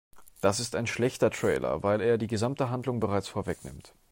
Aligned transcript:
Das 0.41 0.59
ist 0.59 0.75
ein 0.75 0.87
schlechter 0.87 1.29
Trailer, 1.29 1.83
weil 1.83 2.01
er 2.01 2.17
die 2.17 2.25
gesamte 2.25 2.71
Handlung 2.71 2.99
bereits 2.99 3.27
vorwegnimmt. 3.27 3.93